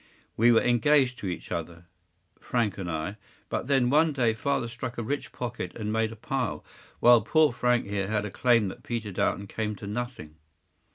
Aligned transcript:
We 0.35 0.51
were 0.51 0.63
engaged 0.63 1.19
to 1.19 1.27
each 1.27 1.51
other, 1.51 1.85
Frank 2.39 2.79
and 2.79 2.89
I; 2.89 3.17
but 3.49 3.67
then 3.67 3.91
one 3.91 4.13
day 4.13 4.33
father 4.33 4.67
struck 4.67 4.97
a 4.97 5.03
rich 5.03 5.31
pocket 5.31 5.75
and 5.75 5.93
made 5.93 6.11
a 6.11 6.15
pile, 6.15 6.65
while 6.99 7.21
poor 7.21 7.53
Frank 7.53 7.85
here 7.85 8.07
had 8.07 8.25
a 8.25 8.31
claim 8.31 8.67
that 8.69 8.81
petered 8.81 9.19
out 9.19 9.37
and 9.37 9.47
came 9.47 9.75
to 9.75 9.85
nothing. 9.85 10.37